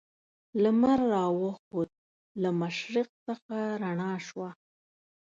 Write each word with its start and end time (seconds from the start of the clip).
لمر 0.63 0.99
را 1.13 1.25
وخوت 1.41 1.91
له 2.41 2.49
مشرق 2.61 3.09
څخه 3.25 3.57
رڼا 3.81 4.13
شوه. 4.27 4.49